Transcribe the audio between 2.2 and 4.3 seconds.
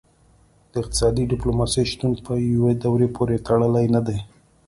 په یوې دورې پورې تړلی نه دی